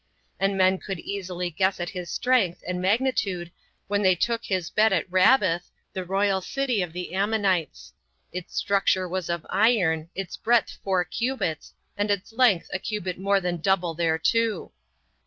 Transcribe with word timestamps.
And 0.39 0.57
men 0.57 0.79
could 0.79 0.97
easily 0.99 1.51
guess 1.51 1.79
at 1.79 1.91
his 1.91 2.09
strength 2.09 2.63
and 2.67 2.81
magnitude 2.81 3.51
when 3.87 4.01
they 4.01 4.15
took 4.15 4.43
his 4.43 4.71
bed 4.71 4.91
at 4.91 5.11
Rabbath, 5.11 5.69
the 5.93 6.03
royal 6.03 6.41
city 6.41 6.81
of 6.81 6.91
the 6.91 7.13
Ammonites; 7.13 7.93
its 8.33 8.55
structure 8.55 9.07
was 9.07 9.29
of 9.29 9.45
iron, 9.51 10.09
its 10.15 10.37
breadth 10.37 10.79
four 10.83 11.03
cubits, 11.05 11.75
and 11.95 12.09
its 12.09 12.33
length 12.33 12.67
a 12.73 12.79
cubit 12.79 13.19
more 13.19 13.39
than 13.39 13.57
double 13.61 13.93
thereto. 13.93 14.71